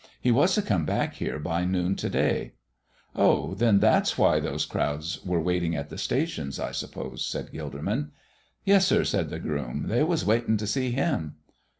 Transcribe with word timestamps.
He 0.19 0.31
was 0.31 0.55
to 0.55 0.63
come 0.63 0.83
back 0.83 1.13
here 1.17 1.37
by 1.37 1.63
noon 1.63 1.93
to 1.97 2.09
day." 2.09 2.53
"Oh, 3.15 3.53
then 3.53 3.77
that's 3.79 4.17
why 4.17 4.37
all 4.37 4.41
those 4.41 4.65
crowds 4.65 5.23
were 5.23 5.39
waiting 5.39 5.75
at 5.75 5.89
the 5.89 5.97
stations, 5.99 6.59
I 6.59 6.71
suppose," 6.71 7.23
said 7.23 7.51
Gilderman. 7.53 8.09
"Yes, 8.65 8.87
sir," 8.87 9.03
said 9.03 9.29
the 9.29 9.37
groom. 9.37 9.89
"They 9.89 10.01
was 10.01 10.25
waiting 10.25 10.57
to 10.57 10.65
see 10.65 10.89
Him." 10.89 11.35